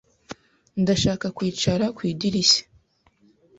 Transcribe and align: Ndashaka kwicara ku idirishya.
Ndashaka 0.81 1.27
kwicara 1.37 1.85
ku 1.95 2.01
idirishya. 2.11 2.63